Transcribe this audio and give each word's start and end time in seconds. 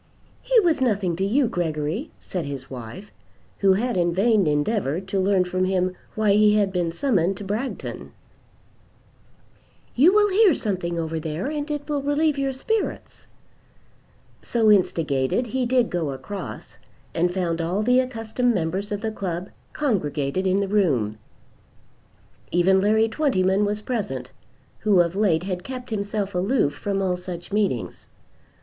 "He 0.41 0.59
was 0.61 0.81
nothing 0.81 1.15
to 1.17 1.23
you, 1.23 1.47
Gregory," 1.47 2.09
said 2.19 2.43
his 2.45 2.71
wife, 2.71 3.11
who 3.59 3.73
had 3.73 3.95
in 3.95 4.15
vain 4.15 4.47
endeavoured 4.47 5.07
to 5.09 5.19
learn 5.19 5.43
from 5.43 5.65
him 5.65 5.95
why 6.15 6.31
he 6.31 6.55
had 6.55 6.73
been 6.73 6.91
summoned 6.91 7.37
to 7.37 7.43
Bragton 7.43 8.11
"You 9.93 10.11
will 10.11 10.29
hear 10.31 10.55
something 10.55 10.97
over 10.97 11.19
there, 11.19 11.45
and 11.51 11.69
it 11.69 11.87
will 11.87 12.01
relieve 12.01 12.39
your 12.39 12.51
spirits." 12.51 13.27
So 14.41 14.71
instigated 14.71 15.45
he 15.45 15.67
did 15.67 15.91
go 15.91 16.09
across, 16.13 16.79
and 17.13 17.31
found 17.31 17.61
all 17.61 17.83
the 17.83 17.99
accustomed 17.99 18.55
members 18.55 18.91
of 18.91 19.01
the 19.01 19.11
club 19.11 19.51
congregated 19.71 20.47
in 20.47 20.61
the 20.61 20.67
room. 20.67 21.19
Even 22.49 22.81
Larry 22.81 23.07
Twentyman 23.07 23.65
was 23.65 23.83
present, 23.83 24.31
who 24.79 24.99
of 24.99 25.15
late 25.15 25.43
had 25.43 25.63
kept 25.63 25.91
himself 25.91 26.33
aloof 26.33 26.73
from 26.73 27.03
all 27.03 27.15
such 27.15 27.51
meetings. 27.53 28.09